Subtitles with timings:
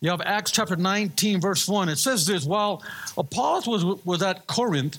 [0.00, 1.90] You have Acts chapter 19, verse 1.
[1.90, 2.82] It says this While
[3.18, 4.98] Apollos was, was at Corinth,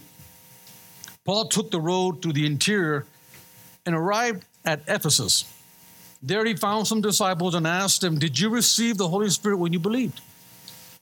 [1.26, 3.06] Paul took the road through the interior
[3.86, 5.52] and arrived at Ephesus.
[6.22, 9.74] There he found some disciples and asked them, Did you receive the Holy Spirit when
[9.74, 10.22] you believed?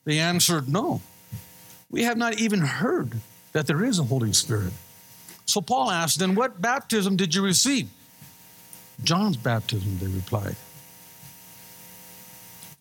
[0.05, 1.01] They answered, No.
[1.89, 3.19] We have not even heard
[3.51, 4.71] that there is a Holy Spirit.
[5.45, 7.89] So Paul asked, Then what baptism did you receive?
[9.03, 10.55] John's baptism, they replied.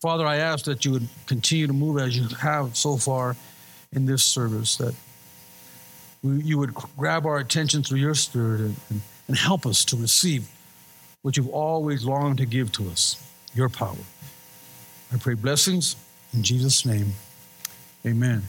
[0.00, 3.36] Father, I ask that you would continue to move as you have so far
[3.92, 4.94] in this service, that
[6.22, 9.96] we, you would grab our attention through your spirit and, and, and help us to
[9.96, 10.48] receive
[11.22, 13.22] what you've always longed to give to us
[13.54, 13.96] your power.
[15.12, 15.96] I pray blessings
[16.32, 17.12] in Jesus' name.
[18.06, 18.42] Amen.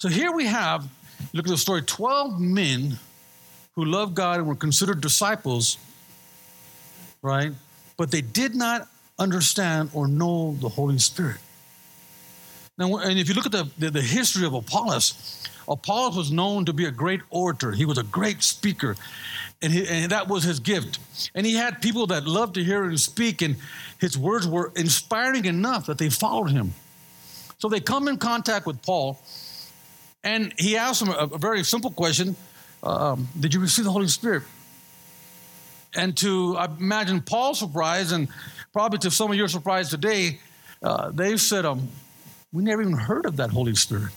[0.00, 0.86] So here we have,
[1.32, 2.98] look at the story 12 men
[3.74, 5.78] who loved God and were considered disciples,
[7.22, 7.52] right?
[7.96, 8.88] But they did not
[9.22, 11.38] understand or know the Holy Spirit.
[12.76, 16.64] Now, and if you look at the, the, the, history of Apollos, Apollos was known
[16.64, 17.70] to be a great orator.
[17.72, 18.96] He was a great speaker,
[19.60, 20.98] and, he, and that was his gift.
[21.34, 23.56] And he had people that loved to hear him speak, and
[24.00, 26.72] his words were inspiring enough that they followed him.
[27.58, 29.20] So they come in contact with Paul,
[30.24, 32.34] and he asks them a, a very simple question
[32.82, 34.42] um, Did you receive the Holy Spirit?
[35.94, 38.28] And to imagine Paul's surprise, and
[38.72, 40.40] probably to some of your surprise today,
[40.82, 41.88] uh, they said, um,
[42.52, 44.12] We never even heard of that Holy Spirit.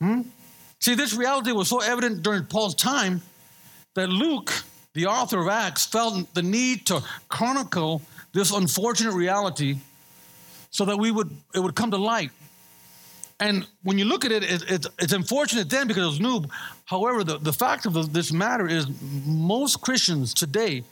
[0.00, 0.22] Hmm?
[0.80, 3.22] See, this reality was so evident during Paul's time
[3.94, 4.52] that Luke,
[4.94, 9.76] the author of Acts, felt the need to chronicle this unfortunate reality
[10.70, 12.30] so that we would it would come to light.
[13.42, 16.44] And when you look at it, it, it it's unfortunate then because it was new.
[16.84, 18.86] However, the, the fact of the, this matter is
[19.26, 20.84] most Christians today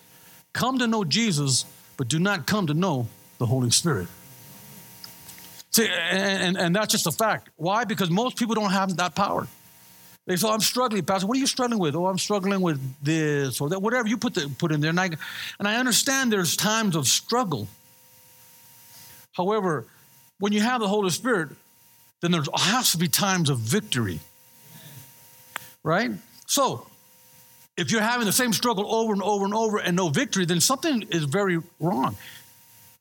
[0.52, 1.64] come to know Jesus,
[1.96, 3.06] but do not come to know
[3.38, 4.08] the Holy Spirit.
[5.70, 7.50] See, and, and, and that's just a fact.
[7.54, 7.84] Why?
[7.84, 9.46] Because most people don't have that power.
[10.26, 11.28] They say, oh, I'm struggling, Pastor.
[11.28, 11.94] What are you struggling with?
[11.94, 14.90] Oh, I'm struggling with this or that, whatever you put, the, put in there.
[14.90, 15.10] And I,
[15.60, 17.68] and I understand there's times of struggle.
[19.34, 19.86] However,
[20.40, 21.50] when you have the Holy Spirit,
[22.20, 24.20] then there has to be times of victory.
[25.82, 26.10] Right?
[26.46, 26.86] So,
[27.76, 30.60] if you're having the same struggle over and over and over and no victory, then
[30.60, 32.16] something is very wrong.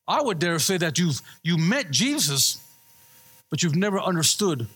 [0.08, 2.66] I would dare say that you've you met Jesus,
[3.50, 4.68] but you've never understood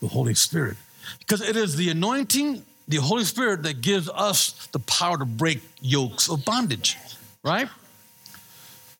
[0.00, 0.76] the Holy Spirit.
[1.18, 5.60] Because it is the anointing, the Holy Spirit, that gives us the power to break
[5.80, 6.96] yokes of bondage,
[7.42, 7.68] right?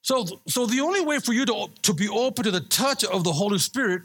[0.02, 3.24] So, so the only way for you to, to be open to the touch of
[3.24, 4.02] the Holy Spirit,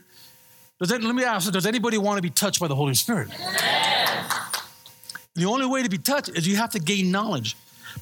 [0.89, 3.29] does let me ask, does anybody want to be touched by the Holy Spirit?
[5.35, 7.55] The only way to be touched is you have to gain knowledge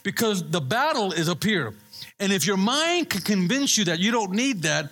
[0.04, 1.74] because the battle is up here.
[2.20, 4.92] And if your mind can convince you that you don't need that,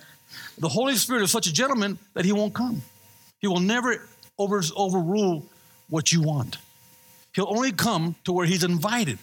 [0.58, 2.82] the Holy Spirit is such a gentleman that he won't come.
[3.40, 4.06] He will never
[4.38, 5.46] over, overrule
[5.88, 6.58] what you want.
[7.34, 9.18] He'll only come to where he's invited.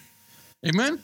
[0.66, 1.02] Amen?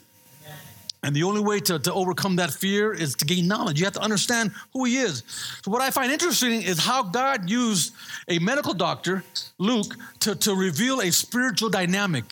[1.05, 3.81] And the only way to, to overcome that fear is to gain knowledge.
[3.81, 5.25] You have to understand who he is.
[5.65, 7.93] So, what I find interesting is how God used
[8.29, 9.25] a medical doctor,
[9.59, 12.25] Luke, to, to reveal a spiritual dynamic.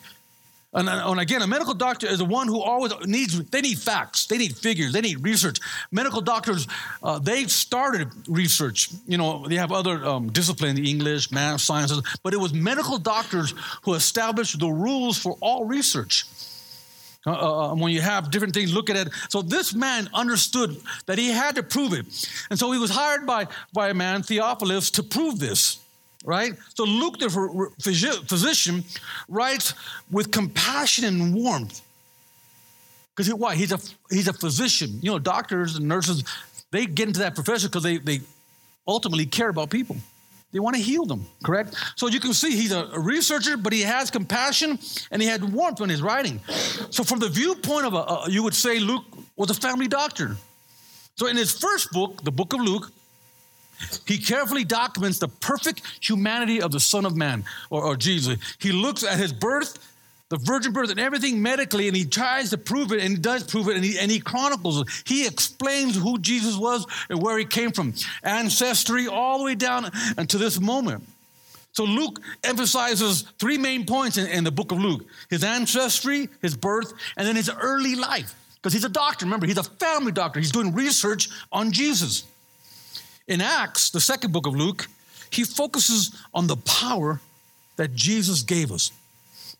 [0.72, 4.26] And, and, again, a medical doctor is the one who always needs, they need facts,
[4.26, 5.59] they need figures, they need research.
[5.91, 6.69] Medical doctors,
[7.03, 8.91] uh, they started research.
[9.09, 13.53] You know, they have other um, disciplines, English, math, sciences, but it was medical doctors
[13.82, 16.26] who established the rules for all research.
[17.26, 19.08] Uh, uh, uh, when you have different things, look at it.
[19.28, 22.06] So this man understood that he had to prove it.
[22.48, 25.80] And so he was hired by, by a man, Theophilus, to prove this,
[26.25, 26.54] right?
[26.75, 27.70] So Luke, the
[28.26, 28.84] physician,
[29.28, 29.75] writes
[30.10, 31.82] with compassion and warmth.
[33.14, 33.54] Because why?
[33.54, 33.78] He's a,
[34.09, 34.98] he's a physician.
[35.03, 36.25] You know, doctors and nurses,
[36.70, 38.20] they get into that profession because they, they
[38.88, 39.97] ultimately care about people.
[40.52, 41.76] They want to heal them, correct?
[41.96, 44.78] So you can see he's a researcher, but he has compassion
[45.10, 46.40] and he had warmth in his writing.
[46.90, 49.04] So, from the viewpoint of a, you would say Luke
[49.36, 50.36] was a family doctor.
[51.16, 52.91] So, in his first book, the book of Luke,
[54.06, 58.38] he carefully documents the perfect humanity of the Son of Man or, or Jesus.
[58.58, 59.78] He looks at his birth,
[60.30, 63.42] the virgin birth and everything medically, and he tries to prove it, and he does
[63.44, 64.86] prove it, and he, and he chronicles it.
[65.04, 69.91] He explains who Jesus was and where he came from, ancestry all the way down
[70.28, 71.04] to this moment.
[71.72, 76.56] So Luke emphasizes three main points in, in the book of Luke his ancestry, his
[76.56, 78.34] birth, and then his early life.
[78.54, 80.38] Because he's a doctor, remember, he's a family doctor.
[80.38, 82.24] He's doing research on Jesus.
[83.27, 84.86] In Acts, the second book of Luke,
[85.30, 87.21] he focuses on the power
[87.77, 88.92] that Jesus gave us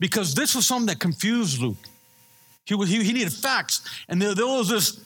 [0.01, 1.77] because this was something that confused Luke.
[2.65, 3.89] He, was, he, he needed facts.
[4.09, 5.01] And there, there was this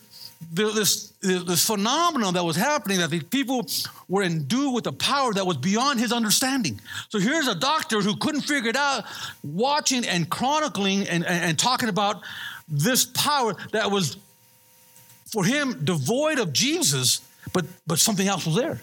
[0.53, 3.67] this, this phenomenon that was happening that these people
[4.09, 6.81] were endued with a power that was beyond his understanding.
[7.09, 9.05] So here's a doctor who couldn't figure it out,
[9.43, 12.23] watching and chronicling and, and, and talking about
[12.69, 14.17] this power that was
[15.27, 17.21] for him devoid of Jesus,
[17.53, 18.81] but, but something else was there.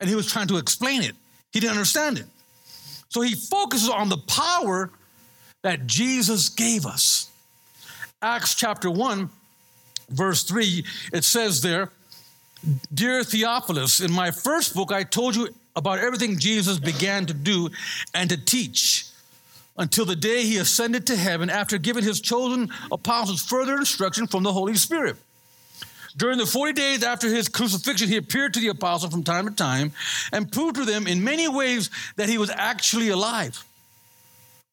[0.00, 1.12] And he was trying to explain it.
[1.52, 2.26] He didn't understand it.
[3.08, 4.90] So he focuses on the power
[5.66, 7.28] that Jesus gave us.
[8.22, 9.28] Acts chapter 1,
[10.08, 11.90] verse 3, it says there,
[12.94, 17.70] Dear Theophilus, in my first book, I told you about everything Jesus began to do
[18.14, 19.06] and to teach
[19.76, 24.44] until the day he ascended to heaven after giving his chosen apostles further instruction from
[24.44, 25.16] the Holy Spirit.
[26.16, 29.52] During the 40 days after his crucifixion, he appeared to the apostles from time to
[29.52, 29.90] time
[30.32, 33.64] and proved to them in many ways that he was actually alive.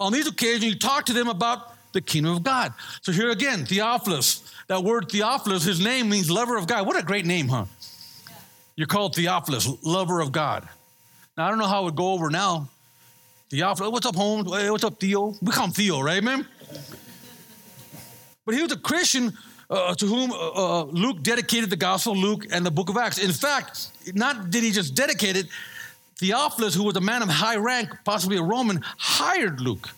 [0.04, 2.74] On these occasions, you talk to them about the kingdom of God.
[3.04, 6.86] So here again, Theophilus, that word Theophilus, his name means lover of God.
[6.86, 7.66] What a great name, huh?
[8.76, 10.68] You're called Theophilus, lover of God.
[11.38, 12.68] Now, I don't know how it would go over now.
[13.50, 14.50] Theophilus, what's up, Holmes?
[14.50, 15.36] What's up, Theo?
[15.42, 16.46] We call him Theo, right, man?
[18.46, 19.32] But he was a Christian
[19.70, 23.20] uh, to whom uh, uh, Luke dedicated the Gospel Luke and the book of Acts.
[23.20, 25.48] In fact, not did he just dedicate it,
[26.20, 29.90] Theophilus, who was a man of high rank, possibly a Roman, hired Luke.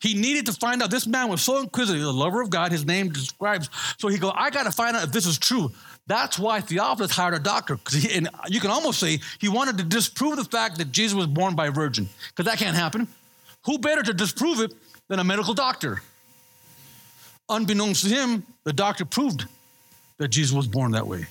[0.00, 0.90] He needed to find out.
[0.90, 3.70] This man was so inquisitive, the lover of God, his name describes.
[3.98, 5.70] So he go, I got to find out if this is true.
[6.08, 7.78] That's why Theophilus hired a doctor.
[7.88, 11.28] He, and you can almost say he wanted to disprove the fact that Jesus was
[11.28, 13.06] born by a virgin, because that can't happen.
[13.66, 14.74] Who better to disprove it
[15.08, 16.02] than a medical doctor?
[17.48, 19.44] Unbeknownst to him, the doctor proved
[20.18, 21.26] that Jesus was born that way.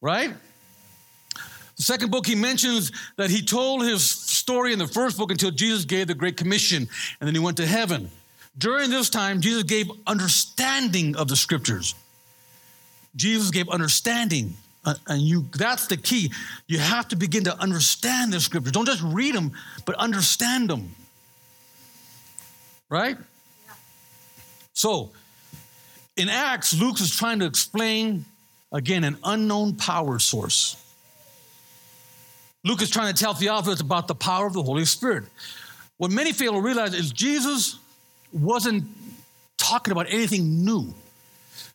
[0.00, 0.34] Right?
[1.76, 5.50] The second book, he mentions that he told his story in the first book until
[5.50, 6.88] Jesus gave the Great Commission,
[7.20, 8.10] and then he went to heaven.
[8.58, 11.94] During this time, Jesus gave understanding of the scriptures.
[13.14, 14.54] Jesus gave understanding.
[14.84, 16.32] Uh, and you that's the key.
[16.66, 18.72] You have to begin to understand the scriptures.
[18.72, 19.52] Don't just read them,
[19.84, 20.94] but understand them.
[22.88, 23.16] Right?
[23.66, 23.72] Yeah.
[24.72, 25.10] So,
[26.16, 28.24] in Acts, Luke is trying to explain
[28.72, 30.76] again an unknown power source.
[32.66, 35.22] Luke is trying to tell Theophilus about the power of the Holy Spirit.
[35.98, 37.78] What many fail to realize is Jesus
[38.32, 38.84] wasn't
[39.56, 40.92] talking about anything new.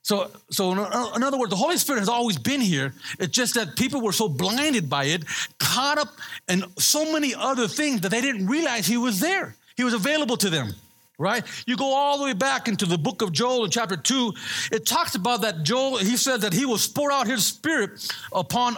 [0.04, 0.74] So, so
[1.16, 2.94] in other words, the Holy Spirit has always been here.
[3.20, 5.24] It's just that people were so blinded by it,
[5.60, 6.10] caught up
[6.50, 9.56] in so many other things that they didn't realize He was there.
[9.78, 10.74] He was available to them,
[11.18, 11.46] right?
[11.66, 14.34] You go all the way back into the book of Joel in chapter 2.
[14.74, 18.76] It talks about that Joel, he said that he will pour out his spirit upon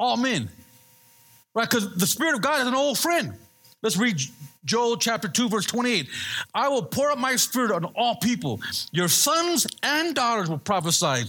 [0.00, 0.50] all men
[1.54, 1.68] right?
[1.68, 3.34] Because the Spirit of God is an old friend.
[3.82, 4.20] Let's read
[4.64, 6.08] Joel chapter 2, verse 28.
[6.54, 8.60] I will pour out my spirit on all people.
[8.92, 11.24] Your sons and daughters will prophesy.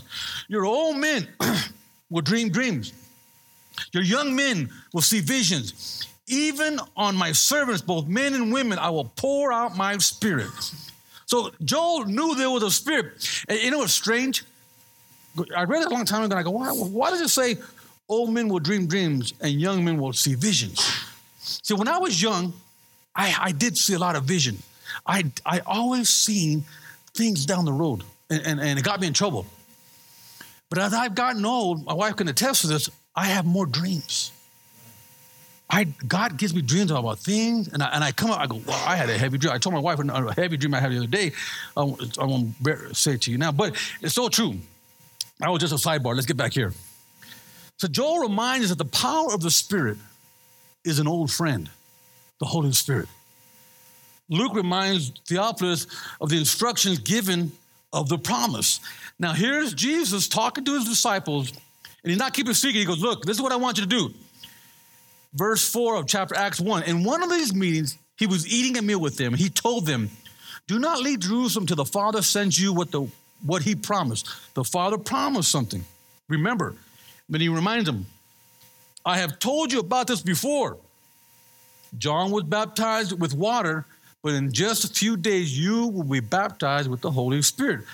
[0.48, 1.28] Your old men
[2.10, 2.94] will dream dreams.
[3.92, 6.08] Your young men will see visions.
[6.28, 10.52] Even on my servants, both men and women, I will pour out my spirit.
[11.26, 13.28] So Joel knew there was a spirit.
[13.50, 14.44] And you know what's strange?
[15.56, 17.56] I read it a long time ago and I go, why, why does it say
[18.10, 20.80] old men will dream dreams and young men will see visions.
[21.40, 22.54] See, when I was young,
[23.16, 24.58] I, I did see a lot of vision.
[25.06, 26.64] I, I always seen
[27.14, 29.46] things down the road, and, and, and it got me in trouble.
[30.70, 34.32] But as I've gotten old, my wife can attest to this, I have more dreams.
[35.70, 38.56] I, God gives me dreams about things, and I, and I come up, I go,
[38.58, 39.54] wow, I had a heavy dream.
[39.54, 41.32] I told my wife a heavy dream I had the other day.
[41.76, 42.54] I won't, I won't
[42.96, 44.56] say it to you now, but it's so true.
[45.42, 46.16] I was just a sidebar.
[46.16, 46.74] Let's get back here.
[47.84, 49.98] So Joel reminds us that the power of the Spirit
[50.86, 51.70] is an old friend,
[52.40, 53.10] the Holy Spirit.
[54.30, 55.88] Luke reminds Theophilus
[56.22, 57.52] of the instructions given
[57.92, 58.80] of the promise.
[59.20, 62.80] Now, here's Jesus talking to his disciples, and he's not keeping secret.
[62.80, 64.14] He goes, Look, this is what I want you to do.
[65.34, 66.84] Verse 4 of chapter Acts 1.
[66.84, 69.86] In one of these meetings, he was eating a meal with them, and he told
[69.86, 70.10] them,
[70.68, 73.06] Do not leave Jerusalem till the Father sends you what, the,
[73.46, 74.30] what he promised.
[74.54, 75.84] The Father promised something.
[76.30, 76.76] Remember,
[77.30, 78.06] but he reminds them,
[79.06, 80.78] I have told you about this before.
[81.98, 83.86] John was baptized with water,
[84.24, 87.86] but in just a few days you will be baptized with the Holy Spirit.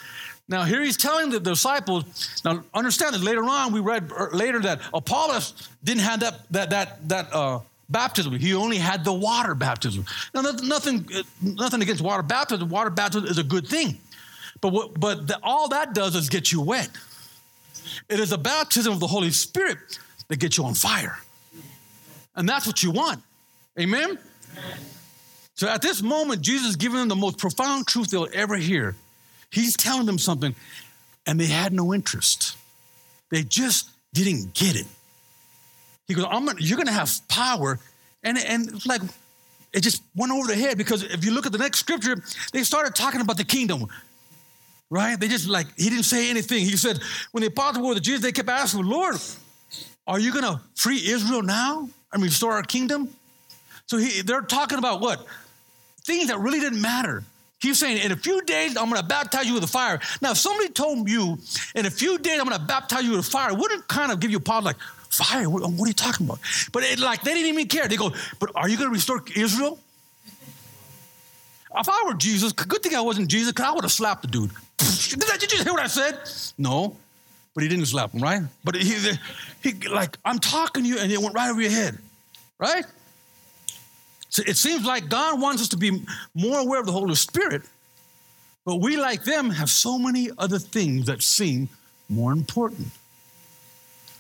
[0.48, 4.60] Now, here he's telling the disciples, now understand that later on, we read er, later
[4.62, 8.34] that Apollos didn't have that, that, that, that uh, baptism.
[8.34, 10.06] He only had the water baptism.
[10.34, 11.08] Now, nothing,
[11.42, 12.68] nothing against water baptism.
[12.68, 14.00] Water baptism is a good thing.
[14.60, 16.90] But, what, but the, all that does is get you wet.
[18.10, 19.78] It is the baptism of the Holy Spirit
[20.28, 21.18] that gets you on fire.
[22.36, 23.22] And that's what you want.
[23.80, 24.18] Amen?
[25.56, 28.96] So at this moment, Jesus is giving them the most profound truth they'll ever hear.
[29.52, 30.56] He's telling them something,
[31.26, 32.56] and they had no interest.
[33.30, 34.86] They just didn't get it.
[36.08, 37.80] He goes, I'm gonna, You're going to have power.
[38.24, 39.02] And, and it's like,
[39.74, 42.64] it just went over their head because if you look at the next scripture, they
[42.64, 43.88] started talking about the kingdom.
[44.90, 45.20] Right?
[45.20, 46.60] They just like, he didn't say anything.
[46.66, 47.00] He said,
[47.32, 49.18] when the apostles were with Jesus, they kept asking, Lord,
[50.08, 53.10] are you going to free Israel now and restore our kingdom?
[53.86, 55.26] So he, they're talking about what?
[56.02, 57.24] Things that really didn't matter.
[57.60, 60.00] He's saying, in a few days, I'm going to baptize you with a fire.
[60.22, 61.38] Now, if somebody told you,
[61.76, 64.32] in a few days, I'm going to baptize you with fire, wouldn't kind of give
[64.32, 64.78] you a pause like,
[65.10, 65.50] fire?
[65.50, 66.40] What, what, are you talking about?
[66.72, 67.88] But it, like, they didn't even care.
[67.88, 69.78] They go, but are you going to restore Israel?
[71.76, 74.28] If I were Jesus, good thing I wasn't Jesus, because I would have slapped the
[74.28, 74.52] dude.
[74.80, 76.20] Did, you hear what I said?
[76.58, 76.96] No,
[77.54, 78.42] but he didn't slap him, right?
[78.64, 78.96] But he,
[79.64, 81.98] he like, I'm talking to you, and it went right over your head,
[82.58, 82.86] right?
[84.30, 87.64] So it seems like God wants us to be more aware of the Holy Spirit,
[88.66, 91.70] but we, like them, have so many other things that seem
[92.08, 92.88] more important.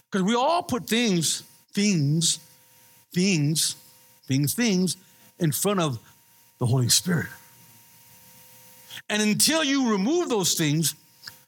[0.09, 2.39] Because we all put things, things,
[3.13, 3.75] things,
[4.25, 4.97] things, things
[5.37, 5.99] in front of
[6.57, 7.27] the Holy Spirit.
[9.08, 10.96] And until you remove those things,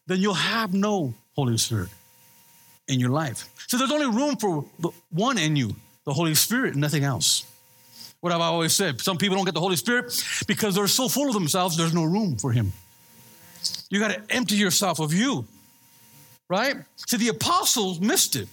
[0.08, 1.90] then you'll have no Holy Spirit
[2.88, 3.50] in your life.
[3.68, 7.46] So there's only room for the one in you, the Holy Spirit, and nothing else.
[8.20, 9.02] What have I always said?
[9.02, 12.04] Some people don't get the Holy Spirit because they're so full of themselves, there's no
[12.04, 12.72] room for Him.
[13.90, 15.46] You got to empty yourself of you,
[16.50, 16.76] right?
[17.08, 18.48] See, the apostles missed it.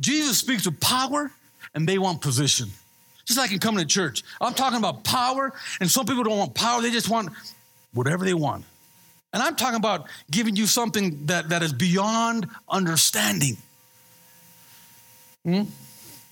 [0.00, 1.30] Jesus speaks of power
[1.74, 2.68] and they want position.
[3.24, 4.22] Just like in coming to church.
[4.40, 7.30] I'm talking about power, and some people don't want power, they just want
[7.94, 8.64] whatever they want.
[9.32, 13.56] And I'm talking about giving you something that, that is beyond understanding.
[15.44, 15.62] Hmm?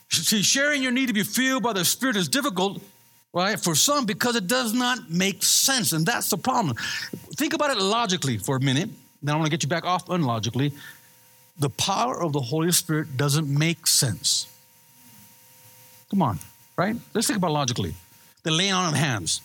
[0.09, 2.83] See, sharing your need to be filled by the Spirit is difficult,
[3.33, 5.93] right, for some because it does not make sense.
[5.93, 6.77] And that's the problem.
[7.37, 8.91] Think about it logically for a minute.
[9.23, 10.73] Then I want to get you back off unlogically.
[11.59, 14.47] The power of the Holy Spirit doesn't make sense.
[16.11, 16.39] Come on,
[16.77, 16.95] right?
[17.15, 17.95] Let's think about logically.
[18.43, 19.41] The laying on of hands.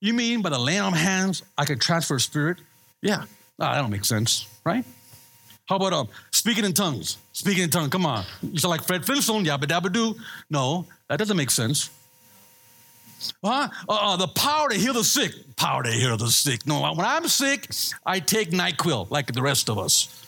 [0.00, 2.58] You mean by the laying on hands, I could transfer a spirit?
[3.02, 3.24] Yeah,
[3.58, 4.84] no, that don't make sense, right?
[5.68, 7.18] How about um, speaking in tongues?
[7.32, 8.24] Speaking in tongues, come on.
[8.42, 10.14] You sound like Fred Flintstone, yabba dabba doo.
[10.48, 11.90] No, that doesn't make sense.
[13.42, 13.68] Huh?
[13.88, 15.32] Uh, uh, the power to heal the sick.
[15.56, 16.66] Power to heal the sick.
[16.66, 17.68] No, when I'm sick,
[18.04, 20.22] I take NyQuil like the rest of us.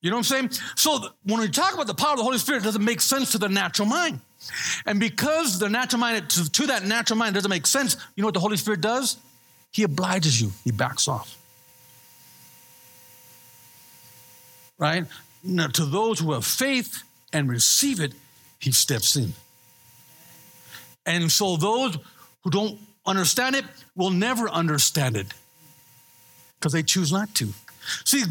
[0.00, 0.50] You know what I'm saying?
[0.76, 3.32] So when we talk about the power of the Holy Spirit, it doesn't make sense
[3.32, 4.20] to the natural mind.
[4.86, 8.28] And because the natural mind, to, to that natural mind doesn't make sense, you know
[8.28, 9.16] what the Holy Spirit does?
[9.72, 11.36] He obliges you, he backs off.
[14.78, 15.04] right?
[15.42, 18.12] Now, to those who have faith and receive it,
[18.58, 19.32] he steps in.
[21.06, 21.98] And so those
[22.42, 25.26] who don't understand it will never understand it
[26.58, 27.48] because they choose not to.
[28.04, 28.22] See,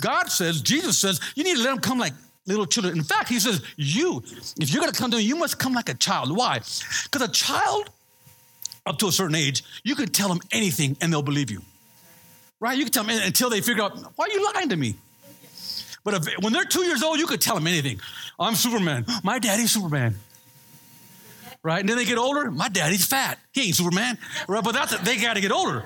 [0.00, 2.14] God says, Jesus says, you need to let them come like
[2.46, 2.96] little children.
[2.96, 4.22] In fact, he says, you,
[4.60, 6.36] if you're going to come to me, you must come like a child.
[6.36, 6.58] Why?
[6.58, 7.90] Because a child,
[8.86, 11.62] up to a certain age, you can tell them anything and they'll believe you.
[12.60, 12.76] Right?
[12.76, 14.94] You can tell them until they figure out, why are you lying to me?
[16.04, 18.00] But if, when they're two years old, you could tell them anything.
[18.38, 19.06] I'm Superman.
[19.22, 20.16] My daddy's Superman.
[21.62, 21.80] Right?
[21.80, 22.50] And then they get older.
[22.50, 23.38] My daddy's fat.
[23.52, 24.18] He ain't Superman.
[24.46, 24.62] Right?
[24.62, 25.82] But that's they got to get older.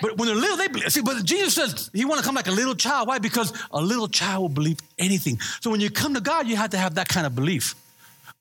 [0.00, 1.02] But when they're little, they see.
[1.02, 3.08] But Jesus says he want to come like a little child.
[3.08, 3.18] Why?
[3.18, 5.38] Because a little child will believe anything.
[5.60, 7.74] So when you come to God, you have to have that kind of belief.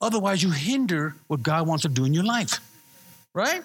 [0.02, 2.60] Otherwise, you hinder what God wants to do in your life.
[3.34, 3.64] Right?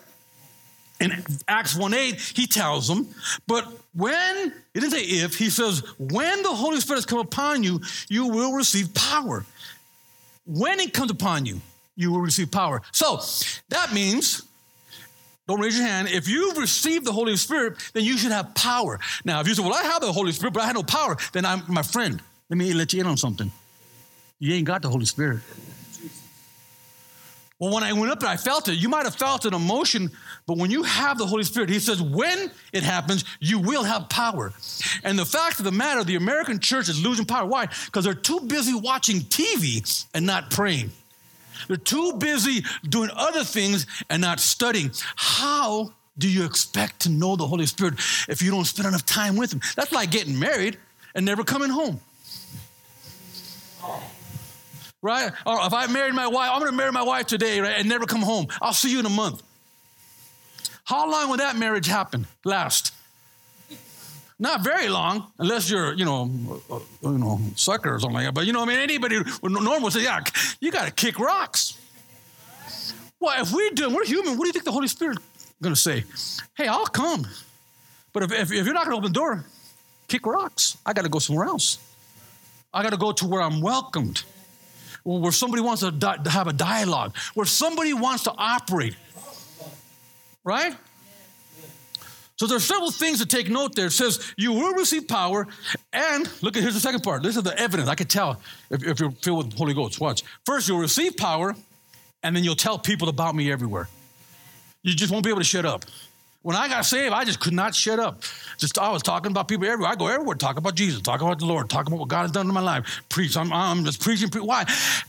[1.00, 3.08] In Acts 1 8, he tells them,
[3.46, 7.62] but when, he didn't say if, he says, when the Holy Spirit has come upon
[7.62, 9.46] you, you will receive power.
[10.44, 11.60] When it comes upon you,
[11.96, 12.82] you will receive power.
[12.92, 13.20] So
[13.70, 14.42] that means,
[15.50, 19.00] don't raise your hand, if you've received the Holy Spirit, then you should have power.
[19.24, 21.16] Now, if you say, well, I have the Holy Spirit, but I have no power,
[21.32, 22.22] then I'm my friend.
[22.48, 23.50] Let me let you in on something.
[24.38, 25.40] You ain't got the Holy Spirit.
[27.58, 28.76] Well, when I went up there, I felt it.
[28.76, 30.10] You might have felt an emotion,
[30.46, 34.08] but when you have the Holy Spirit, He says, when it happens, you will have
[34.08, 34.54] power.
[35.04, 37.46] And the fact of the matter, the American church is losing power.
[37.46, 37.66] Why?
[37.86, 40.90] Because they're too busy watching TV and not praying.
[41.68, 44.92] They're too busy doing other things and not studying.
[45.16, 47.94] How do you expect to know the Holy Spirit
[48.28, 49.60] if you don't spend enough time with Him?
[49.76, 50.78] That's like getting married
[51.14, 52.00] and never coming home
[55.02, 55.32] right?
[55.46, 57.88] Or if I married my wife, I'm going to marry my wife today, right, and
[57.88, 58.48] never come home.
[58.60, 59.42] I'll see you in a month.
[60.84, 62.26] How long will that marriage happen?
[62.44, 62.92] Last?
[64.40, 68.32] Not very long, unless you're, you know, uh, you know, sucker or something like that.
[68.32, 70.20] But you know, I mean, anybody normal say, yeah,
[70.60, 71.78] you got to kick rocks.
[73.20, 74.38] Well, if we do, we're human.
[74.38, 75.18] What do you think the Holy Spirit
[75.60, 76.04] going to say?
[76.56, 77.26] Hey, I'll come.
[78.14, 79.44] But if, if, if you're not going to open the door,
[80.08, 80.78] kick rocks.
[80.86, 81.78] I got to go somewhere else.
[82.72, 84.22] I got to go to where I'm welcomed,
[85.04, 88.96] where somebody wants to, di- to have a dialogue, where somebody wants to operate.
[90.44, 90.74] Right?
[92.40, 93.88] So there's several things to take note there.
[93.88, 95.46] It says you will receive power,
[95.92, 97.22] and look at here's the second part.
[97.22, 97.86] This is the evidence.
[97.86, 100.00] I can tell if, if you're filled with the Holy Ghost.
[100.00, 100.22] Watch.
[100.46, 101.54] First, you'll receive power,
[102.22, 103.90] and then you'll tell people about me everywhere.
[104.82, 105.84] You just won't be able to shut up.
[106.40, 108.22] When I got saved, I just could not shut up.
[108.56, 109.92] Just I was talking about people everywhere.
[109.92, 112.30] I go everywhere, talk about Jesus, talk about the Lord, talk about what God has
[112.30, 113.02] done in my life.
[113.10, 113.36] Preach.
[113.36, 114.30] I'm, I'm just preaching.
[114.30, 114.64] Pre- Why?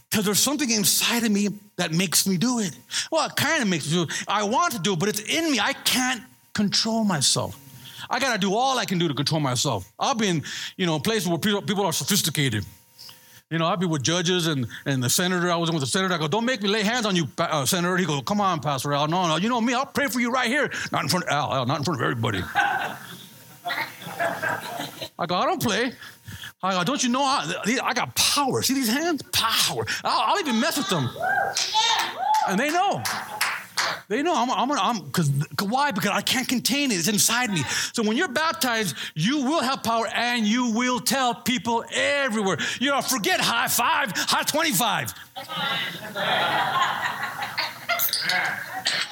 [0.10, 1.48] Because there's something inside of me
[1.78, 2.78] that makes me do it.
[3.10, 4.26] Well, it kind of makes me do it.
[4.28, 5.62] I want to do it, but it's in me.
[5.62, 6.22] I can't
[6.54, 7.58] control myself.
[8.10, 9.92] I got to do all I can do to control myself.
[10.00, 10.44] I've been,
[10.76, 12.66] you know, places where people, are sophisticated.
[13.50, 15.52] You know, I'll be with judges and, and the senator.
[15.52, 16.14] I was with the senator.
[16.14, 17.98] I go, don't make me lay hands on you, uh, senator.
[17.98, 19.08] He goes, come on, Pastor Al.
[19.08, 19.74] No, no, you know me.
[19.74, 20.72] I'll pray for you right here.
[20.92, 22.42] Not in front of Al, Al not in front of everybody.
[25.20, 25.92] I go, I don't play.
[26.64, 28.62] I go, don't you know I, I got power?
[28.62, 29.22] See these hands?
[29.34, 29.86] Power.
[30.04, 31.10] I'll, I'll even mess with them.
[32.48, 33.04] And they know.
[34.08, 35.30] They know I'm, I'm, I'm, because
[35.62, 35.92] why?
[35.92, 36.96] Because I can't contain it.
[36.96, 37.64] It's inside me.
[37.94, 42.58] So when you're baptized, you will have power and you will tell people everywhere.
[42.80, 45.14] You know, forget high five, high 25.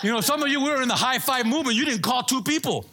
[0.01, 2.41] You know, some of you were in the high five movement, you didn't call two
[2.41, 2.85] people.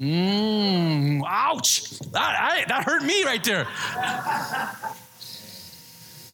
[0.00, 1.98] Mmm, ouch.
[2.12, 3.66] That, I, that hurt me right there.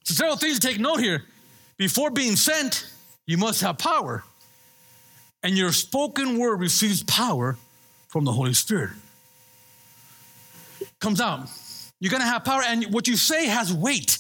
[0.04, 1.24] So, several things to take note here.
[1.78, 2.86] Before being sent,
[3.26, 4.24] you must have power.
[5.42, 7.56] And your spoken word receives power
[8.08, 8.90] from the Holy Spirit.
[11.00, 11.48] Comes out.
[12.00, 14.18] You're going to have power, and what you say has weight.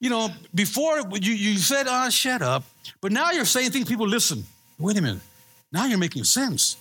[0.00, 2.64] You know, before you, you said, oh, shut up.
[3.00, 4.44] But now you're saying things people listen.
[4.78, 5.22] Wait a minute.
[5.72, 6.76] Now you're making sense.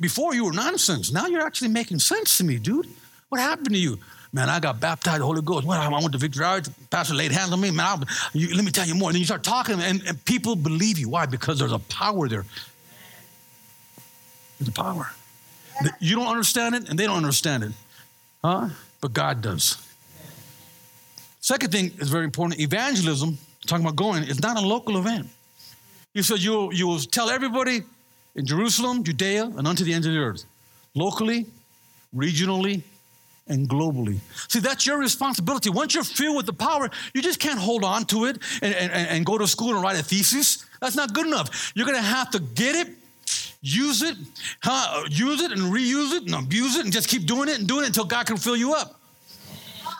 [0.00, 1.12] Before you were nonsense.
[1.12, 2.88] Now you're actually making sense to me, dude.
[3.28, 3.98] What happened to you?
[4.34, 5.64] Man, I got baptized the Holy Ghost.
[5.64, 6.44] Well, I went to Victory.
[6.90, 7.70] Pastor laid hands on me.
[7.70, 9.10] Man, you, let me tell you more.
[9.10, 11.08] And then you start talking, and, and people believe you.
[11.08, 11.24] Why?
[11.24, 12.44] Because there's a power there.
[14.58, 15.12] There's a power.
[16.00, 17.72] You don't understand it, and they don't understand it.
[18.44, 18.70] Huh?
[19.00, 19.78] But God does.
[21.40, 22.60] Second thing is very important.
[22.60, 25.28] Evangelism, talking about going, is not a local event.
[26.12, 27.82] He said you you will tell everybody
[28.34, 30.44] in Jerusalem, Judea, and unto the ends of the earth,
[30.94, 31.46] locally,
[32.12, 32.82] regionally,
[33.46, 34.18] and globally.
[34.48, 35.70] See, that's your responsibility.
[35.70, 38.92] Once you're filled with the power, you just can't hold on to it and, and,
[38.92, 40.64] and go to school and write a thesis.
[40.80, 41.72] That's not good enough.
[41.74, 42.94] You're to have to get it,
[43.60, 44.16] use it,
[44.62, 45.04] huh?
[45.10, 47.84] use it and reuse it and abuse it and just keep doing it and doing
[47.84, 49.00] it until God can fill you up.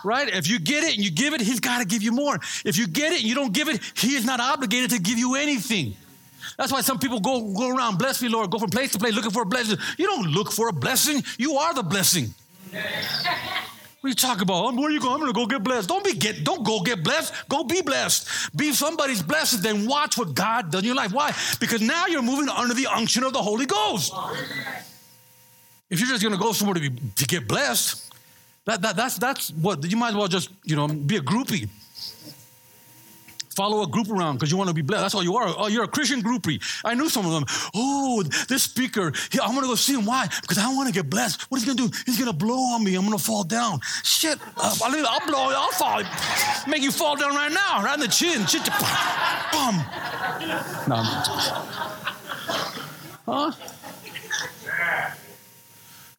[0.04, 0.28] Right?
[0.28, 2.38] If you get it and you give it, He's got to give you more.
[2.64, 5.18] If you get it and you don't give it, He is not obligated to give
[5.18, 5.96] you anything.
[6.58, 9.14] That's why some people go, go around, bless me, Lord, go from place to place
[9.14, 9.78] looking for a blessing.
[9.98, 12.34] You don't look for a blessing, you are the blessing.
[12.74, 14.74] What are you talking about?
[14.74, 15.20] Where are you going?
[15.22, 15.88] I'm to go get blessed.
[15.88, 16.44] Don't be get.
[16.44, 17.32] Don't go get blessed.
[17.48, 18.54] Go be blessed.
[18.54, 19.62] Be somebody's blessed.
[19.62, 21.12] Then watch what God does in your life.
[21.12, 21.32] Why?
[21.58, 24.12] Because now you're moving under the unction of the Holy Ghost.
[25.88, 28.12] If you're just to go somewhere to, be, to get blessed,
[28.66, 31.68] that, that, that's, that's what you might as well just you know be a groupie
[33.54, 35.02] follow a group around because you want to be blessed.
[35.02, 35.46] That's all you are.
[35.56, 36.62] Oh, you're a Christian groupie.
[36.84, 37.44] I knew some of them.
[37.74, 39.12] Oh, this speaker,
[39.42, 40.04] I'm going to go see him.
[40.04, 40.28] Why?
[40.40, 41.42] Because I want to get blessed.
[41.50, 42.02] What is he going to do?
[42.06, 42.94] He's going to blow on me.
[42.94, 43.80] I'm going to fall down.
[44.02, 44.38] Shit.
[44.56, 45.50] Uh, I'll, I'll, blow.
[45.50, 46.02] I'll fall.
[46.66, 48.46] Make you fall down right now, right in the chin.
[48.46, 48.64] Shit.
[49.52, 49.76] Bum.
[50.88, 51.02] No.
[53.26, 53.52] Huh?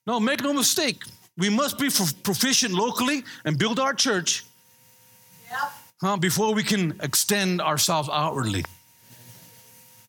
[0.08, 1.04] No, make no mistake.
[1.38, 1.90] We must be
[2.24, 4.46] proficient locally and build our church
[6.02, 8.64] huh, before we can extend ourselves outwardly.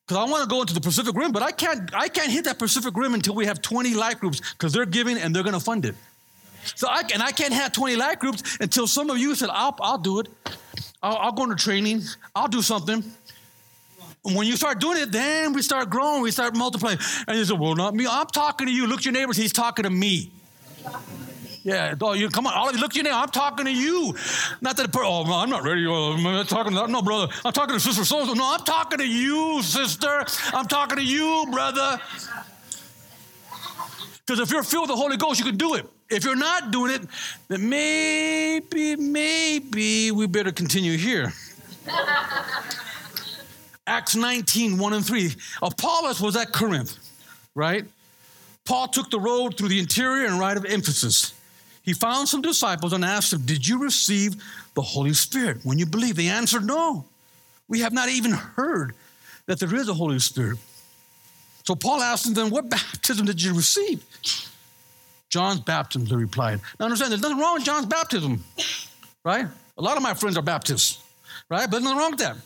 [0.06, 2.44] Because I want to go into the Pacific Rim, but I can't, I can't hit
[2.44, 5.54] that Pacific Rim until we have 20 life groups because they're giving and they're going
[5.54, 5.96] to fund it.
[6.74, 9.76] So I, and I can't have 20 life groups until some of you said, I'll,
[9.80, 10.28] I'll do it.
[11.02, 12.02] I'll, I'll go into training.
[12.34, 13.02] I'll do something.
[14.24, 16.98] And when you start doing it, then we start growing, we start multiplying.
[17.28, 18.06] And you say, well, not me.
[18.08, 18.86] I'm talking to you.
[18.86, 19.36] Look at your neighbors.
[19.36, 20.30] He's talking to me.
[21.66, 23.20] Yeah, you come on, all look you now.
[23.20, 24.14] I'm talking to you,
[24.60, 24.88] not that.
[24.94, 25.84] Oh, I'm not ready.
[25.84, 26.90] Oh, I'm not talking to that.
[26.90, 27.32] No, brother.
[27.44, 30.24] I'm talking to sister so No, I'm talking to you, sister.
[30.54, 32.00] I'm talking to you, brother.
[34.24, 35.84] Because if you're filled with the Holy Ghost, you can do it.
[36.08, 37.02] If you're not doing it,
[37.48, 41.32] then maybe, maybe we better continue here.
[43.88, 45.34] Acts 19, 1 and 3.
[45.62, 46.96] Apollos was at Corinth,
[47.56, 47.84] right?
[48.64, 51.35] Paul took the road through the interior and right of Ephesus
[51.86, 54.34] he found some disciples and asked them, Did you receive
[54.74, 56.18] the Holy Spirit when you believed?
[56.18, 57.06] They answered, No.
[57.68, 58.94] We have not even heard
[59.46, 60.58] that there is a Holy Spirit.
[61.64, 64.04] So Paul asked them, what baptism did you receive?
[65.28, 66.60] John's baptism, they replied.
[66.78, 68.44] Now understand, there's nothing wrong with John's baptism,
[69.24, 69.46] right?
[69.76, 71.02] A lot of my friends are Baptists,
[71.50, 71.66] right?
[71.68, 72.36] But there's nothing wrong with that.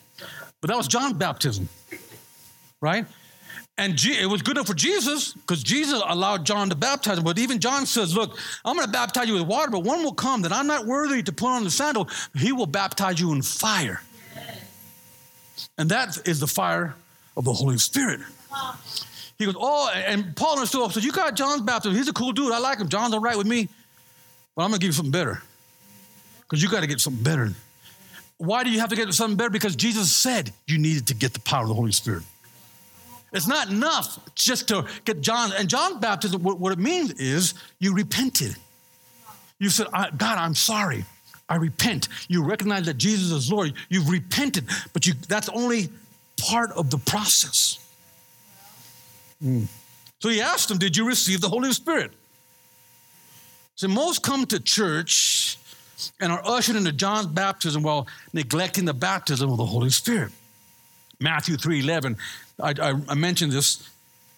[0.61, 1.69] But that was John's baptism,
[2.81, 3.05] right?
[3.81, 7.25] And G- it was good enough for Jesus because Jesus allowed John to baptize him.
[7.25, 10.13] But even John says, Look, I'm going to baptize you with water, but one will
[10.13, 12.07] come that I'm not worthy to put on the sandal.
[12.37, 14.03] He will baptize you in fire.
[15.79, 16.95] And that is the fire
[17.39, 18.21] of the Holy Spirit.
[19.39, 20.93] He goes, Oh, and Paul understood.
[20.93, 21.97] So you got John's baptism.
[21.97, 22.53] He's a cool dude.
[22.53, 22.89] I like him.
[22.91, 23.71] John's all right with me.
[24.55, 25.41] But I'm going to give you something better
[26.43, 27.51] because you got to get something better.
[28.37, 29.49] Why do you have to get something better?
[29.49, 32.25] Because Jesus said you needed to get the power of the Holy Spirit.
[33.33, 35.53] It's not enough just to get John.
[35.57, 38.57] And John's baptism, what, it means is you repented.
[39.59, 41.05] You said, God, I'm sorry.
[41.49, 42.09] I repent.
[42.29, 43.75] You recognize that Jesus is Lord.
[43.89, 45.89] You've repented, but you, that's only
[46.37, 47.79] part of the process.
[49.45, 49.67] Mm.
[50.21, 52.13] So he asked him, Did you receive the Holy Spirit?
[53.75, 55.59] So most come to church
[56.21, 60.33] and are ushered into John's baptism while neglecting the baptism of the Holy Spirit.
[61.19, 62.17] Matthew 3 11,
[62.63, 63.89] I, I, I mentioned this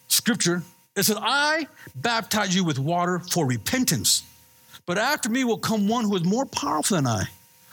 [0.08, 0.62] scripture.
[0.96, 4.24] It says, I baptize you with water for repentance,
[4.84, 7.24] but after me will come one who is more powerful than I,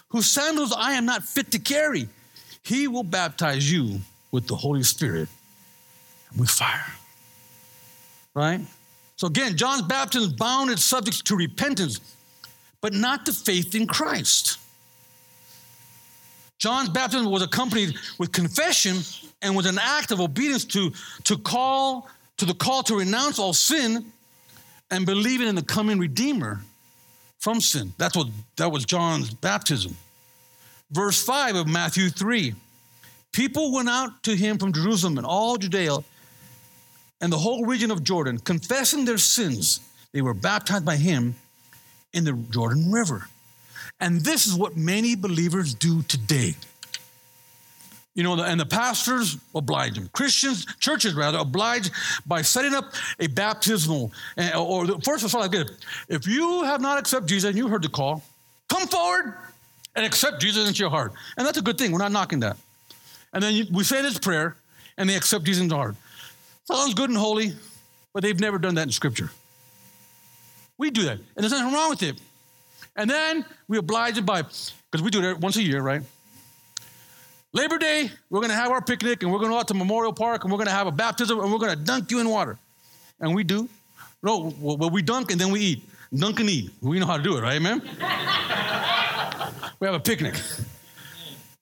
[0.10, 2.08] whose sandals I am not fit to carry.
[2.64, 4.00] He will baptize you
[4.32, 5.28] with the Holy Spirit
[6.30, 6.86] and with fire.
[8.34, 8.62] Right?
[9.16, 12.00] So again, John's baptism bound its subjects to repentance,
[12.80, 14.59] but not to faith in Christ.
[16.60, 18.98] John's baptism was accompanied with confession
[19.41, 20.91] and was an act of obedience to,
[21.24, 24.06] to call to the call to renounce all sin
[24.91, 26.62] and believing in the coming Redeemer
[27.38, 27.93] from sin.
[27.98, 29.95] That's what that was John's baptism.
[30.91, 32.56] Verse 5 of Matthew 3.
[33.32, 35.98] People went out to him from Jerusalem and all Judea
[37.22, 39.82] and the whole region of Jordan, confessing their sins.
[40.13, 41.36] They were baptized by him
[42.13, 43.28] in the Jordan River.
[44.00, 46.56] And this is what many believers do today.
[48.16, 50.10] You know, and the pastors oblige them.
[50.12, 51.90] Christians, churches rather, oblige
[52.26, 54.12] by setting up a baptismal.
[54.38, 55.72] Eh, or first of all, like this
[56.08, 58.24] if you have not accepted Jesus and you heard the call,
[58.68, 59.36] come forward
[59.96, 61.14] and accept Jesus into your heart.
[61.38, 61.92] And that's a good thing.
[61.92, 62.58] We're not knocking that.
[63.32, 64.56] And then we say this prayer
[64.98, 65.96] and they accept Jesus into their heart.
[66.66, 67.54] Sounds good and holy,
[68.14, 69.32] but they've never done that in Scripture.
[70.78, 72.20] We do that, and there's nothing wrong with it.
[72.95, 76.02] And then we oblige it by, because we do it once a year, right?
[77.52, 79.73] Labor Day, we're going to have our picnic and we're going to go out to
[79.73, 82.19] Memorial Park and we're going to have a baptism and we're going to dunk you
[82.19, 82.58] in water.
[83.19, 83.67] And we do.
[84.21, 85.89] No, well, we dunk and then we eat.
[86.13, 86.71] Dunk and eat.
[86.82, 87.82] We know how to do it, right, man?
[89.80, 90.36] we have a picnic.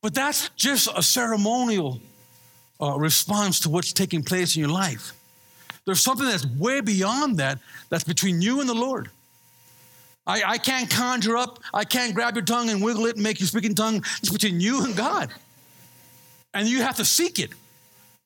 [0.02, 2.02] But that's just a ceremonial
[2.82, 5.14] uh, response to what's taking place in your life.
[5.86, 7.60] There's something that's way beyond that,
[7.90, 9.10] that's between you and the Lord.
[10.28, 13.40] I, I can't conjure up, I can't grab your tongue and wiggle it and make
[13.40, 14.04] you speak in tongue.
[14.20, 15.32] It's between you and God.
[16.54, 17.52] And you have to seek it.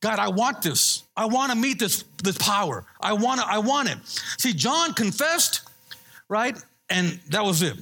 [0.00, 1.04] God, I want this.
[1.16, 2.84] I want to meet this, this power.
[3.00, 3.98] I want to, I want it.
[4.36, 5.62] See, John confessed,
[6.28, 6.58] right?
[6.90, 7.76] And that was it.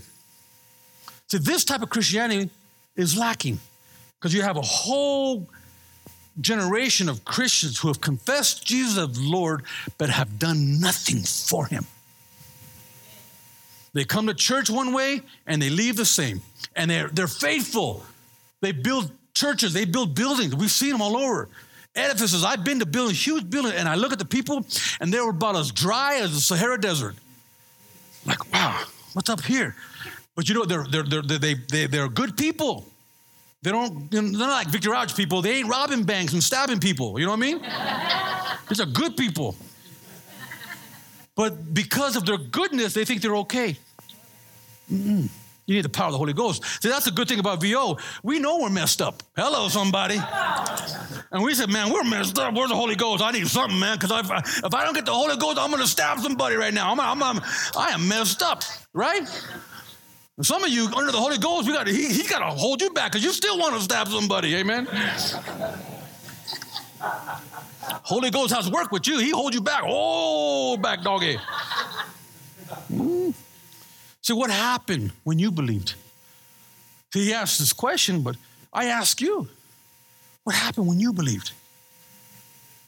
[1.28, 2.50] See, this type of Christianity
[2.96, 3.59] is lacking
[4.20, 5.48] because you have a whole
[6.40, 9.64] generation of Christians who have confessed Jesus as Lord
[9.96, 11.87] but have done nothing for him.
[13.92, 16.40] They come to church one way and they leave the same.
[16.76, 18.05] And they're, they're faithful.
[18.61, 20.55] They build churches, they build buildings.
[20.55, 21.48] We've seen them all over.
[21.96, 22.44] Edifices.
[22.44, 24.64] I've been to buildings, huge buildings, and I look at the people
[25.00, 27.16] and they were about as dry as the Sahara Desert.
[28.24, 29.74] Like, wow, what's up here?
[30.37, 32.87] But you know, they're, they're, they're, they, they, they're good people.
[33.62, 35.42] They don't, they're not like Victory Outreach people.
[35.42, 37.18] They ain't robbing banks and stabbing people.
[37.18, 38.68] You know what I mean?
[38.68, 39.55] These are good people.
[41.40, 43.79] But because of their goodness, they think they're okay.
[44.92, 45.26] Mm-mm.
[45.64, 46.62] You need the power of the Holy Ghost.
[46.83, 47.96] See, that's the good thing about VO.
[48.22, 49.22] We know we're messed up.
[49.35, 50.20] Hello, somebody.
[51.33, 52.53] And we said, man, we're messed up.
[52.53, 53.22] Where's the Holy Ghost?
[53.22, 55.88] I need something, man, because if I don't get the Holy Ghost, I'm going to
[55.88, 56.92] stab somebody right now.
[56.92, 57.40] I'm, I'm, I'm,
[57.74, 59.22] I am messed up, right?
[60.37, 62.83] And some of you under the Holy Ghost, we got he, he got to hold
[62.83, 64.57] you back because you still want to stab somebody.
[64.57, 64.87] Amen.
[68.02, 69.18] Holy Ghost has work with you.
[69.18, 69.82] He holds you back.
[69.86, 71.38] Oh, back doggy.
[72.92, 73.34] Mm.
[74.22, 75.94] See what happened when you believed?
[77.12, 78.36] See, he asked this question, but
[78.72, 79.48] I ask you,
[80.44, 81.52] what happened when you believed?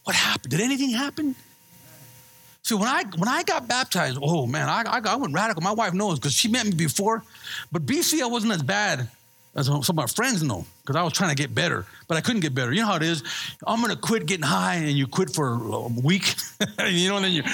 [0.04, 0.50] What happened?
[0.50, 1.34] Did anything happen?
[2.62, 5.62] See, when I when I got baptized, oh man, I, I, I went radical.
[5.62, 7.24] My wife knows because she met me before.
[7.72, 9.08] But BC, I wasn't as bad
[9.54, 12.20] As some of my friends know, because I was trying to get better, but I
[12.20, 12.72] couldn't get better.
[12.72, 13.22] You know how it is.
[13.66, 16.34] I'm gonna quit getting high, and you quit for a week,
[16.86, 17.44] you know, and then you're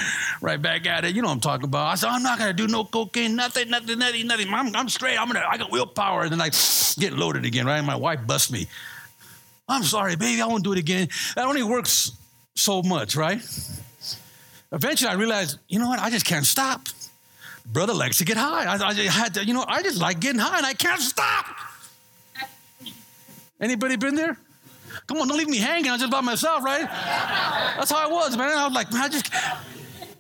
[0.41, 1.15] right back at it.
[1.15, 1.87] You know what I'm talking about.
[1.87, 4.49] I said, I'm not gonna do no cocaine, nothing, nothing, nothing, nothing.
[4.53, 5.21] I'm, I'm straight.
[5.21, 6.49] I'm gonna, I got willpower, and then I
[6.99, 7.67] get loaded again.
[7.67, 7.79] Right?
[7.79, 8.67] And my wife busts me.
[9.69, 10.41] I'm sorry, baby.
[10.41, 11.09] I won't do it again.
[11.37, 12.13] That only works
[12.55, 13.43] so much, right?
[14.73, 15.99] Eventually, I realized, you know what?
[15.99, 16.89] I just can't stop.
[17.67, 18.65] Brother likes to get high.
[18.65, 21.45] I, I had to, you know, I just like getting high, and I can't stop.
[23.61, 24.37] Anybody been there?
[25.07, 25.91] Come on, don't leave me hanging.
[25.91, 26.83] I'm just by myself, right?
[26.83, 28.57] That's how I was, man.
[28.57, 29.33] I was like, man, I just.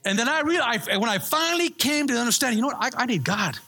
[0.05, 2.77] And then I realized when I finally came to understand, you know what?
[2.97, 3.59] I, I need God.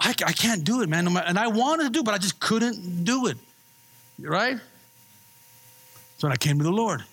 [0.00, 1.16] I, I can't do it, man.
[1.16, 3.36] And I wanted to do, but I just couldn't do it.
[4.20, 4.58] Right?
[6.18, 7.04] So I came to the Lord.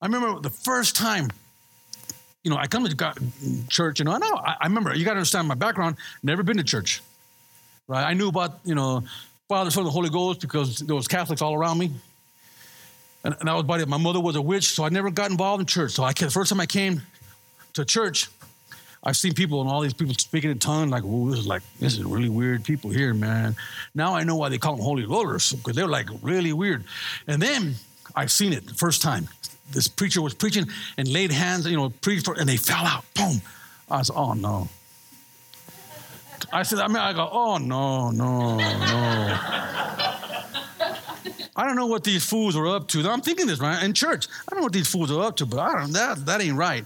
[0.00, 1.30] I remember the first time,
[2.42, 3.18] you know, I come to God,
[3.68, 6.42] church, you know, I know, I, I remember, you got to understand my background, never
[6.42, 7.02] been to church,
[7.86, 8.04] right?
[8.04, 9.04] I knew about, you know,
[9.52, 11.90] Father, Son, the Holy Ghost because there was Catholics all around me.
[13.22, 13.84] And, and I was buddy.
[13.84, 15.90] My mother was a witch, so I never got involved in church.
[15.90, 17.02] So I the first time I came
[17.74, 18.30] to church,
[19.04, 21.60] I've seen people and all these people speaking in tongues, like, "Whoa, this is like
[21.78, 23.54] this is really weird people here, man."
[23.94, 26.84] Now I know why they call them holy rollers because they're like really weird.
[27.26, 27.74] And then
[28.16, 29.28] I've seen it the first time.
[29.70, 33.04] This preacher was preaching and laid hands, you know, preached for, and they fell out.
[33.12, 33.42] Boom.
[33.90, 34.70] I said, "Oh no."
[36.52, 38.64] I said, I mean, I go, oh, no, no, no.
[41.54, 43.08] I don't know what these fools are up to.
[43.08, 43.82] I'm thinking this, right?
[43.82, 46.26] In church, I don't know what these fools are up to, but I don't, that,
[46.26, 46.84] that ain't right.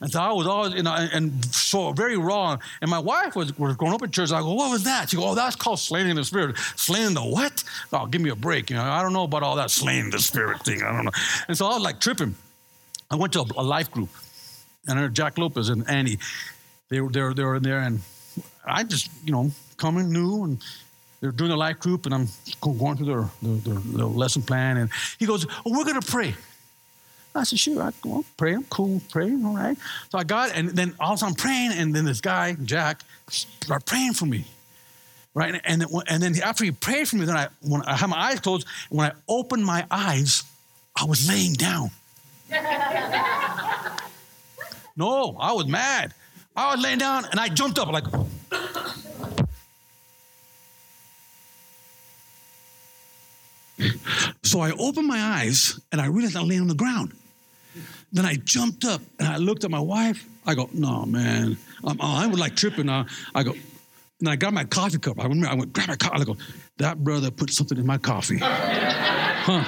[0.00, 2.60] And so I was always, you know, and, and so very wrong.
[2.82, 4.30] And my wife was, was growing up in church.
[4.32, 5.10] I go, what was that?
[5.10, 6.58] She go, oh, that's called slaying the spirit.
[6.76, 7.64] Slaying the what?
[7.92, 8.70] Oh, give me a break.
[8.70, 10.82] You know, I don't know about all that slaying the spirit thing.
[10.82, 11.10] I don't know.
[11.48, 12.34] And so I was like tripping.
[13.10, 14.10] I went to a, a life group,
[14.86, 16.18] and I heard Jack Lopez and Annie.
[16.90, 18.00] They were, they were, they were in there, and
[18.64, 20.58] I just, you know, coming new and
[21.20, 22.28] they're doing a life group and I'm
[22.60, 24.76] going through their, their, their lesson plan.
[24.76, 26.34] And he goes, oh, we're going to pray.
[27.34, 28.54] I said, sure, I go pray.
[28.54, 29.76] I'm cool, praying, all right.
[30.10, 34.14] So I got, and then also I'm praying, and then this guy, Jack, start praying
[34.14, 34.44] for me,
[35.34, 35.60] right?
[35.64, 38.18] And then, and then after he prayed for me, then I, when I had my
[38.18, 40.42] eyes closed, when I opened my eyes,
[40.96, 41.90] I was laying down.
[44.96, 46.14] no, I was mad.
[46.58, 48.04] I was laying down, and I jumped up like,
[54.42, 57.12] So I opened my eyes and I realized I'm laying on the ground.
[58.12, 60.26] Then I jumped up and I looked at my wife.
[60.46, 61.58] I go, no, man.
[61.84, 62.88] I'm, I was like tripping.
[62.88, 63.52] Uh, I go,
[64.20, 65.20] and I got my coffee cup.
[65.20, 66.22] I remember I went, grab my coffee.
[66.22, 66.36] I go,
[66.78, 68.38] that brother put something in my coffee.
[68.40, 69.62] huh.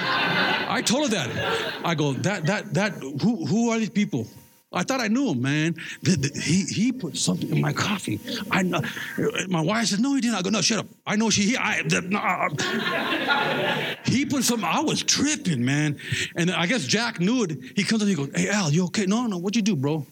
[0.67, 1.81] I told her that.
[1.85, 4.27] I go, that, that, that, who, who are these people?
[4.73, 5.75] I thought I knew him, man.
[6.01, 8.19] The, the, he, he put something in my coffee.
[8.49, 8.81] I know.
[9.49, 10.85] My wife said, "No, he didn't." I go, "No, shut up.
[11.05, 11.41] I know she.
[11.41, 12.49] He, I, the, no, uh,
[14.05, 14.67] he put something.
[14.67, 15.97] I was tripping, man.
[16.35, 17.51] And I guess Jack knew it.
[17.75, 18.07] He comes up.
[18.07, 19.05] And he goes, "Hey, Al, you okay?
[19.05, 19.37] No, no.
[19.37, 20.05] What'd you do, bro?"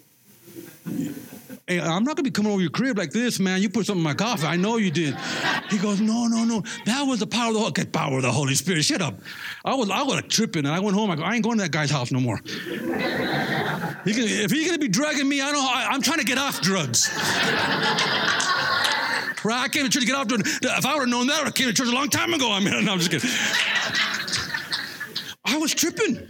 [1.69, 3.61] Hey, I'm not gonna be coming over your crib like this, man.
[3.61, 4.47] You put something in my coffee.
[4.47, 5.15] I know you did.
[5.69, 6.63] He goes, no, no, no.
[6.85, 8.83] That was the power of the Holy, power of the Holy Spirit.
[8.83, 9.19] Shut up.
[9.63, 11.11] I was, I was tripping, and I went home.
[11.11, 12.41] I go, I ain't going to that guy's house no more.
[14.03, 15.63] He can, if he's gonna be drugging me, I don't.
[15.63, 17.09] I, I'm trying to get off drugs.
[19.43, 19.63] Right?
[19.63, 20.59] I came to church to get off drugs.
[20.61, 22.51] If I would have known that, I came to church a long time ago.
[22.51, 23.29] I mean, no, I'm just kidding.
[25.45, 26.27] I was tripping,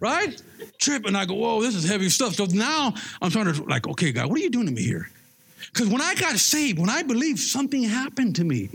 [0.00, 0.40] right?
[0.78, 1.14] Tripping.
[1.14, 2.34] I go, whoa, this is heavy stuff.
[2.34, 5.10] So now I'm trying to like, okay, God, what are you doing to me here?
[5.72, 8.70] Because when I got saved, when I believed, something happened to me.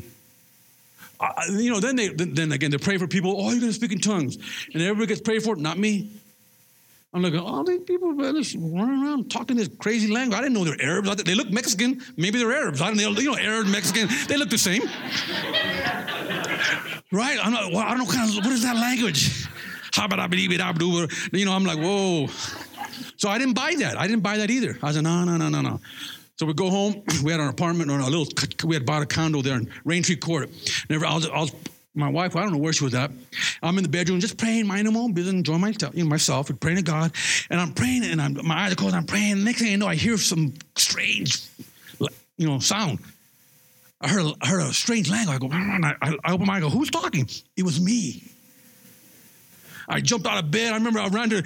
[1.19, 3.35] Uh, you know, then they then again they pray for people.
[3.38, 4.38] Oh, you're to speak in tongues,
[4.73, 5.55] and everybody gets prayed for.
[5.55, 6.11] Not me.
[7.15, 10.38] I'm like, all these people just running around talking this crazy language.
[10.38, 11.23] I didn't know they're Arabs.
[11.23, 12.01] They look Mexican.
[12.17, 12.82] Maybe they're Arabs.
[12.82, 13.12] I don't know.
[13.12, 14.10] You know, Arab, Mexican.
[14.28, 14.82] They look the same,
[17.13, 17.39] right?
[17.41, 17.71] I'm not.
[17.71, 18.13] Well, I don't know.
[18.13, 19.47] Kind of, what is that language?
[19.97, 22.28] You know, I'm like, whoa.
[23.15, 23.97] So I didn't buy that.
[23.97, 24.78] I didn't buy that either.
[24.84, 25.80] I said, no, no, no, no, no.
[26.36, 27.01] So we go home.
[27.23, 28.28] We had an apartment or a little.
[28.65, 30.49] We had bought a condo there in Raintree Court.
[30.89, 31.06] Never.
[31.06, 31.56] I was, I was.
[31.97, 32.36] My wife.
[32.36, 33.10] I don't know where she was at.
[33.61, 36.51] I'm in the bedroom just praying, minding my own business, enjoying myself, you know, myself,
[36.59, 37.11] praying to God.
[37.49, 38.95] And I'm praying, and I'm, my eyes are closed.
[38.95, 39.43] I'm praying.
[39.43, 41.47] Next thing I know, I hear some strange,
[42.37, 42.99] you know, sound.
[44.01, 45.35] I heard, I heard a strange language.
[45.35, 46.57] I go, I, I, open my eye.
[46.57, 47.29] I go, who's talking?
[47.55, 48.23] It was me.
[49.87, 50.73] I jumped out of bed.
[50.73, 51.41] I remember I ran to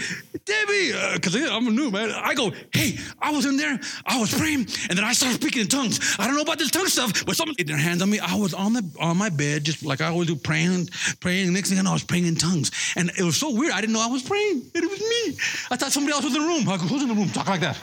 [0.46, 2.12] Debbie, because uh, I'm a new man.
[2.12, 3.80] I go, hey, I was in there.
[4.06, 6.16] I was praying, and then I started speaking in tongues.
[6.18, 8.20] I don't know about this tongue stuff, but someone laid their hands on me.
[8.20, 11.52] I was on the on my bed, just like I always do, praying, and praying.
[11.54, 13.74] Next thing I know, I was praying in tongues, and it was so weird.
[13.74, 14.64] I didn't know I was praying.
[14.74, 15.38] It was me.
[15.72, 16.68] I thought somebody else was in the room.
[16.70, 17.30] I go, who's in the room?
[17.30, 17.78] Talk like that.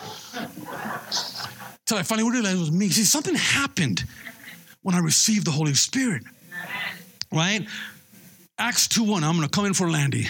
[1.87, 2.89] Till I finally realized it was me.
[2.89, 4.05] See, something happened
[4.83, 6.23] when I received the Holy Spirit.
[7.33, 7.67] right?
[8.59, 10.29] Acts 2 1, I'm going to come in for Landy.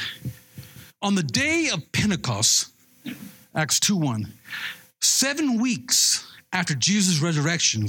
[1.00, 2.72] On the day of Pentecost,
[3.54, 4.32] Acts 2 1,
[5.00, 7.86] seven weeks after Jesus' resurrection,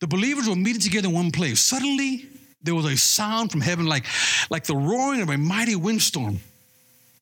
[0.00, 1.60] the believers were meeting together in one place.
[1.60, 2.26] Suddenly,
[2.62, 4.04] there was a sound from heaven like,
[4.50, 6.40] like the roaring of a mighty windstorm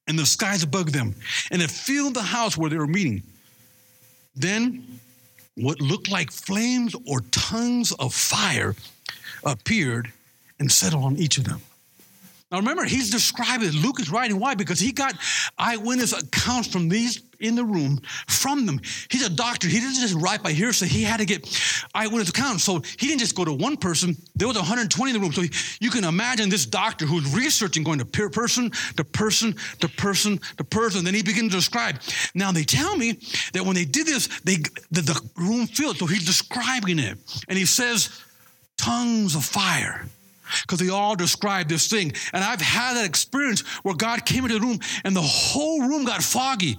[0.08, 1.14] in the skies above them,
[1.52, 3.22] and it filled the house where they were meeting.
[4.34, 4.98] Then,
[5.54, 8.74] what looked like flames or tongues of fire
[9.44, 10.12] appeared
[10.58, 11.60] and settled on each of them.
[12.50, 14.38] Now remember, he's describing Luke is writing.
[14.38, 14.54] Why?
[14.54, 15.14] Because he got
[15.58, 18.80] eyewitness accounts from these in the room from them.
[19.10, 19.66] He's a doctor.
[19.66, 20.86] He didn't just write by hearsay.
[20.86, 21.44] He had to get
[21.92, 22.62] eyewitness accounts.
[22.62, 24.16] So he didn't just go to one person.
[24.36, 25.32] There was 120 in the room.
[25.32, 25.42] So
[25.80, 30.64] you can imagine this doctor who's researching, going to person to person to person to
[30.64, 31.04] person.
[31.04, 32.00] Then he begins to describe.
[32.34, 33.18] Now they tell me
[33.54, 34.56] that when they did this, they
[34.92, 35.96] the, the room filled.
[35.96, 38.22] So he's describing it, and he says,
[38.76, 40.06] "Tongues of fire."
[40.62, 42.12] Because they all describe this thing.
[42.32, 46.04] And I've had that experience where God came into the room and the whole room
[46.04, 46.78] got foggy.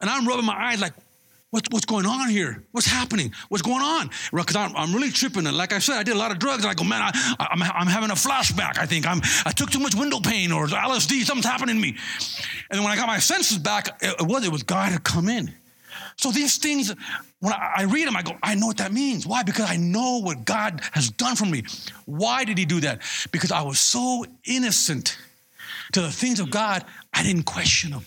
[0.00, 0.92] And I'm rubbing my eyes like,
[1.50, 2.62] What's, what's going on here?
[2.72, 3.32] What's happening?
[3.48, 4.10] What's going on?
[4.32, 5.46] Because I'm, I'm really tripping.
[5.46, 6.64] And like I said, I did a lot of drugs.
[6.64, 8.78] Oh, and I go, man, I, I'm, I'm having a flashback.
[8.78, 11.22] I think I'm, I took too much windowpane or LSD.
[11.22, 11.96] Something's happening to me.
[12.68, 15.04] And then when I got my senses back, it, it was it was God had
[15.04, 15.54] come in.
[16.18, 16.94] So these things,
[17.40, 19.26] when I, read them, I go, I know what that means.
[19.26, 19.42] Why?
[19.42, 21.64] Because I know what God has done for me.
[22.06, 23.02] Why did He do that?
[23.32, 25.18] Because I was so innocent
[25.92, 28.04] to the things of God, I didn't question them.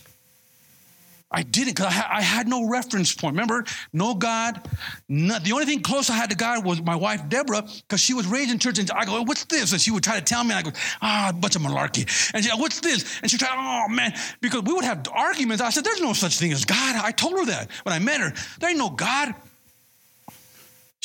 [1.32, 3.34] I didn't because I, ha- I, had no reference point.
[3.34, 4.68] Remember, no God.
[5.08, 8.14] Not, the only thing close I had to God was my wife Deborah because she
[8.14, 8.80] was raised in church.
[8.80, 10.50] And I go, "What's this?" And she would try to tell me.
[10.50, 13.38] And I go, "Ah, a bunch of malarkey." And she, like, "What's this?" And she
[13.38, 15.62] tried, "Oh man," because we would have arguments.
[15.62, 18.20] I said, "There's no such thing as God." I told her that when I met
[18.20, 18.32] her.
[18.58, 19.32] There ain't no God.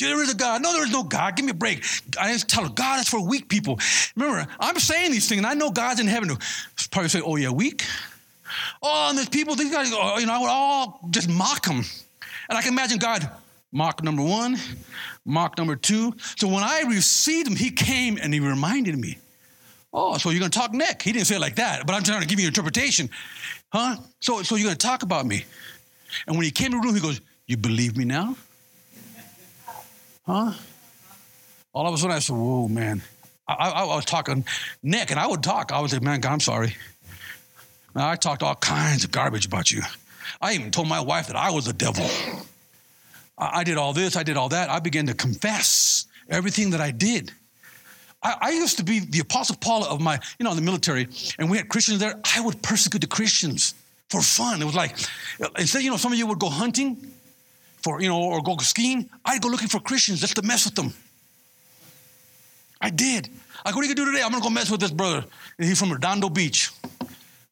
[0.00, 0.60] There is a God.
[0.60, 1.36] No, there is no God.
[1.36, 1.84] Give me a break.
[2.20, 3.78] I just tell her, God is for weak people.
[4.14, 6.36] Remember, I'm saying these things, and I know God's in heaven.
[6.90, 7.84] Probably say, "Oh yeah, weak."
[8.82, 11.82] Oh, and there's people, these guys, oh, you know, I would all just mock them.
[12.48, 13.28] And I can imagine God,
[13.72, 14.56] mock number one,
[15.24, 16.14] mock number two.
[16.36, 19.18] So when I received him, he came and he reminded me,
[19.92, 21.02] oh, so you're going to talk Nick.
[21.02, 23.10] He didn't say it like that, but I'm trying to give you an interpretation.
[23.72, 23.96] Huh?
[24.20, 25.44] So, so you're going to talk about me.
[26.26, 28.36] And when he came to the room, he goes, you believe me now?
[30.24, 30.52] Huh?
[31.72, 33.02] All of a sudden I said, whoa, man.
[33.48, 34.44] I, I, I was talking
[34.82, 35.72] Nick, and I would talk.
[35.72, 36.74] I would say, man, God, I'm sorry.
[38.04, 39.82] I talked all kinds of garbage about you.
[40.40, 42.08] I even told my wife that I was the devil.
[43.38, 44.68] I, I did all this, I did all that.
[44.70, 47.32] I began to confess everything that I did.
[48.22, 51.06] I, I, used to be the apostle Paul of my, you know, in the military,
[51.38, 52.18] and we had Christians there.
[52.34, 53.74] I would persecute the Christians
[54.08, 54.62] for fun.
[54.62, 54.96] It was like,
[55.58, 56.96] instead, you know, some of you would go hunting
[57.82, 59.08] for, you know, or go skiing.
[59.24, 60.92] I'd go looking for Christians just to mess with them.
[62.80, 63.28] I did.
[63.64, 64.22] Like, what are you gonna do today?
[64.24, 65.24] I'm gonna go mess with this brother.
[65.58, 66.70] He's from Redondo Beach.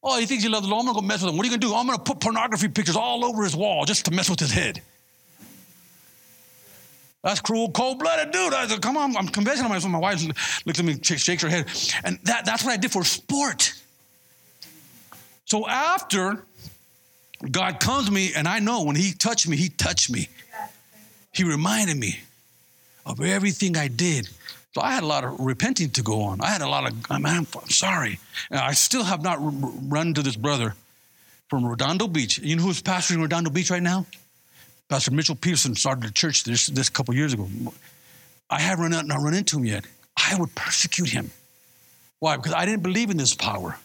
[0.07, 0.75] Oh, he thinks he loves the.
[0.75, 1.39] I'm going to go mess with him.
[1.39, 1.73] What are you going to do?
[1.73, 4.39] Oh, I'm going to put pornography pictures all over his wall just to mess with
[4.39, 4.83] his head.
[7.23, 8.53] That's cruel, cold-blooded dude.
[8.53, 9.91] I said, come on, I'm confessing myself.
[9.91, 11.71] My wife looks at me, shakes her head.
[12.05, 13.73] And that, that's what I did for sport.
[15.47, 16.45] So after
[17.51, 20.29] God comes to me, and I know when he touched me, he touched me.
[21.33, 22.21] He reminded me
[23.07, 24.29] of everything I did.
[24.75, 26.41] So I had a lot of repenting to go on.
[26.41, 28.19] I had a lot of, oh, I I'm sorry.
[28.51, 30.75] And I still have not run to this brother
[31.49, 32.39] from Redondo Beach.
[32.39, 34.05] You know who's pastoring Redondo Beach right now?
[34.89, 37.49] Pastor Mitchell Peterson started a church this, this couple years ago.
[38.51, 39.85] I haven't run, not run into him yet.
[40.17, 41.31] I would persecute him.
[42.19, 42.37] Why?
[42.37, 43.79] Because I didn't believe in this power.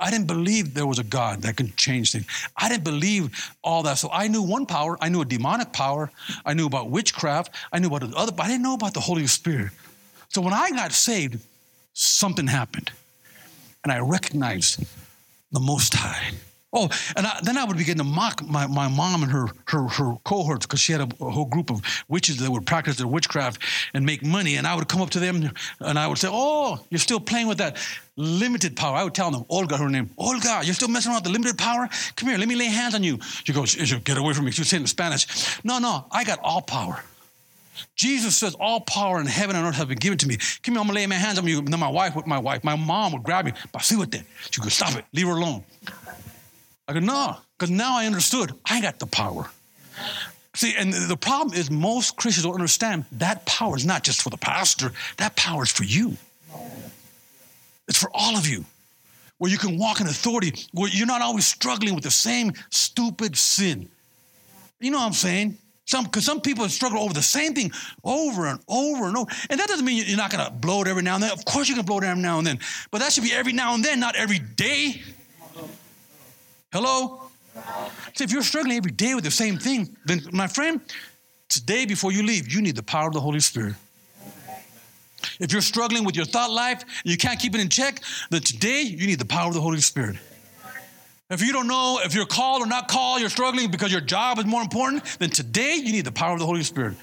[0.00, 2.26] I didn't believe there was a God that could change things.
[2.56, 3.94] I didn't believe all that.
[3.94, 4.98] So I knew one power.
[5.00, 6.10] I knew a demonic power.
[6.44, 7.54] I knew about witchcraft.
[7.72, 9.70] I knew about the other, but I didn't know about the Holy Spirit.
[10.28, 11.38] So when I got saved,
[11.92, 12.90] something happened.
[13.84, 14.84] And I recognized
[15.52, 16.32] the Most High.
[16.76, 19.86] Oh, and I, then I would begin to mock my, my mom and her her,
[19.86, 23.06] her cohorts because she had a, a, whole group of witches that would practice their
[23.06, 23.62] witchcraft
[23.94, 24.56] and make money.
[24.56, 27.46] And I would come up to them and I would say, "Oh, you're still playing
[27.46, 27.76] with that
[28.16, 31.24] limited power." I would tell them, "Olga, her name, Olga, you're still messing around with
[31.24, 31.88] the limited power.
[32.16, 34.62] Come here, let me lay hands on you." She goes, "Get away from me." She
[34.62, 35.26] would say in Spanish,
[35.62, 37.04] "No, no, I got all power."
[37.96, 40.36] Jesus says, All power in heaven and earth has been given to me.
[40.62, 41.58] Come here, I'm gonna lay my hands on you.
[41.58, 44.10] And then my wife with my wife, my mom would grab me, but see what
[44.12, 44.24] that.
[44.50, 45.64] She goes, Stop it, leave her alone.
[46.88, 49.48] I go, No, because now I understood I got the power.
[50.54, 54.30] See, and the problem is most Christians don't understand that power is not just for
[54.30, 56.16] the pastor, that power is for you.
[57.88, 58.64] It's for all of you.
[59.38, 63.36] Where you can walk in authority, where you're not always struggling with the same stupid
[63.36, 63.88] sin.
[64.80, 65.58] You know what I'm saying?
[65.86, 67.72] Some because some people struggle over the same thing
[68.04, 69.30] over and over and over.
[69.50, 71.32] And that doesn't mean you're not gonna blow it every now and then.
[71.32, 72.58] Of course you're gonna blow it every now and then.
[72.90, 75.02] But that should be every now and then, not every day.
[76.74, 77.22] Hello?
[78.14, 80.80] So if you're struggling every day with the same thing, then my friend,
[81.48, 83.76] today before you leave, you need the power of the Holy Spirit.
[85.38, 88.00] If you're struggling with your thought life, you can't keep it in check,
[88.30, 90.16] then today you need the power of the Holy Spirit.
[91.30, 94.40] If you don't know if you're called or not called, you're struggling because your job
[94.40, 96.96] is more important, then today you need the power of the Holy Spirit.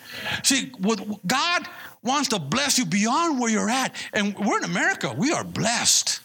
[0.44, 1.66] See, what God
[2.04, 3.96] wants to bless you beyond where you're at.
[4.12, 6.20] And we're in America, we are blessed.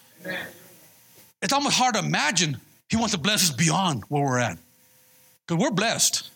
[1.41, 4.59] It's almost hard to imagine He wants to bless us beyond where we're at.
[5.47, 6.30] Because we're blessed.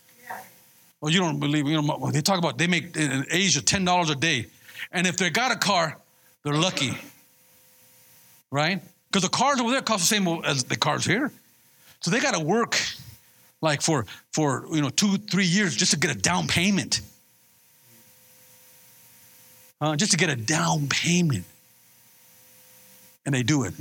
[1.00, 4.14] Well, you don't believe, you know, they talk about they make in Asia $10 a
[4.14, 4.46] day.
[4.92, 5.96] And if they got a car,
[6.42, 6.92] they're lucky.
[8.50, 8.82] Right?
[9.08, 11.32] Because the cars over there cost the same as the cars here.
[12.00, 12.78] So they got to work
[13.60, 17.00] like for for you know two three years just to get a down payment.
[19.80, 21.44] Uh, just to get a down payment.
[23.24, 23.74] And they do it.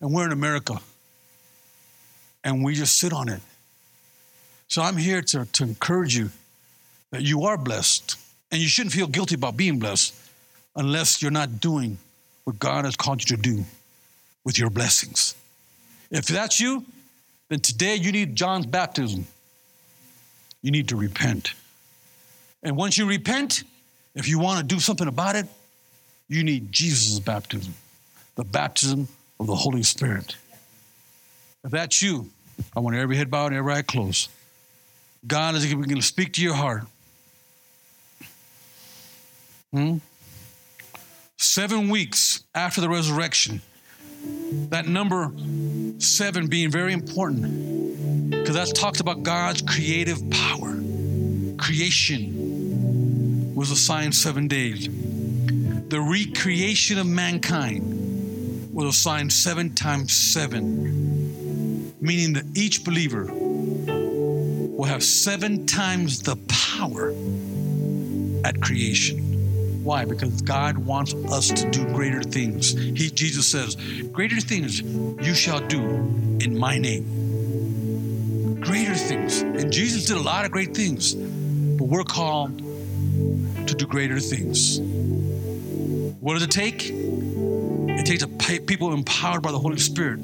[0.00, 0.80] And we're in America.
[2.46, 3.40] And we just sit on it.
[4.68, 6.30] So I'm here to, to encourage you
[7.10, 8.16] that you are blessed.
[8.52, 10.14] And you shouldn't feel guilty about being blessed
[10.76, 11.98] unless you're not doing
[12.44, 13.64] what God has called you to do
[14.44, 15.34] with your blessings.
[16.12, 16.84] If that's you,
[17.48, 19.26] then today you need John's baptism.
[20.62, 21.52] You need to repent.
[22.62, 23.64] And once you repent,
[24.14, 25.46] if you want to do something about it,
[26.28, 27.74] you need Jesus' baptism,
[28.36, 29.08] the baptism
[29.40, 30.36] of the Holy Spirit.
[31.64, 32.30] If that's you,
[32.74, 34.30] I want every head bowed and every eye closed.
[35.26, 36.84] God is going to speak to your heart.
[39.72, 39.98] Hmm?
[41.36, 43.60] Seven weeks after the resurrection,
[44.70, 45.32] that number
[45.98, 50.74] seven being very important because that talks about God's creative power.
[51.58, 54.88] Creation was assigned seven days.
[55.88, 61.15] The recreation of mankind was assigned seven times seven,
[62.06, 67.10] meaning that each believer will have seven times the power
[68.44, 69.82] at creation.
[69.82, 70.04] Why?
[70.04, 72.72] Because God wants us to do greater things.
[72.72, 73.76] He, Jesus says,
[74.12, 75.80] Greater things you shall do
[76.40, 78.60] in my name.
[78.60, 79.40] Greater things.
[79.42, 84.80] And Jesus did a lot of great things, but we're called to do greater things.
[86.20, 86.90] What does it take?
[86.90, 88.28] It takes a
[88.60, 90.20] people empowered by the Holy Spirit.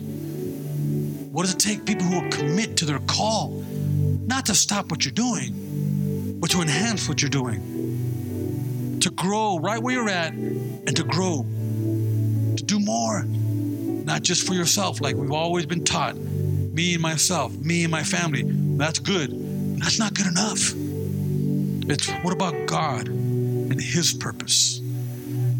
[1.32, 1.86] What does it take?
[1.86, 3.64] People who will commit to their call,
[4.26, 7.82] not to stop what you're doing, but to enhance what you're doing
[9.02, 11.44] to grow right where you're at and to grow,
[12.56, 17.52] to do more, not just for yourself, like we've always been taught me and myself,
[17.58, 18.44] me and my family.
[18.46, 19.30] That's good.
[19.80, 20.72] That's not good enough.
[21.90, 24.80] It's what about God and His purpose?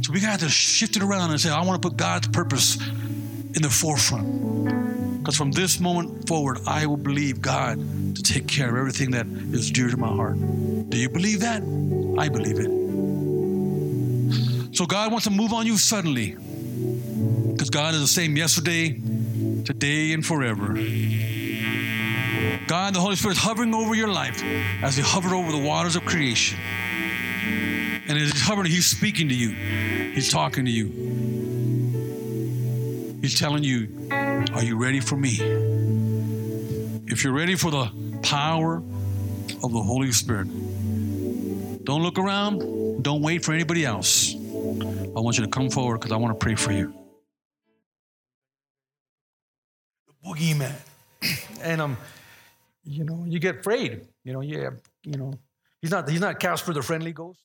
[0.03, 2.77] So we got to shift it around and say, I want to put God's purpose
[3.55, 4.82] in the forefront.
[5.23, 7.79] Because from this moment forward, I will believe God
[8.16, 10.37] to take care of everything that is dear to my heart.
[10.91, 11.62] Do you believe that?
[12.18, 12.83] I believe it.
[14.75, 19.01] So God wants to move on you suddenly because God is the same yesterday,
[19.64, 20.75] today, and forever.
[22.66, 24.43] God, the Holy Spirit is hovering over your life
[24.83, 26.59] as He hovered over the waters of creation.
[28.09, 29.51] And as He's hovering, He's speaking to you,
[30.14, 30.89] He's talking to you.
[33.23, 33.87] He's telling you,
[34.51, 35.38] Are you ready for me?
[37.07, 37.90] If you're ready for the
[38.22, 38.76] power
[39.62, 40.49] of the Holy Spirit,
[41.84, 44.34] don't look around, don't wait for anybody else.
[44.34, 46.93] I want you to come forward because I want to pray for you.
[50.07, 50.74] The boogeyman.
[51.62, 51.97] and um,
[52.84, 54.07] you know, you get afraid.
[54.24, 54.70] You know, yeah,
[55.05, 55.34] you know,
[55.80, 57.40] he's not he's not Casper the friendly ghost.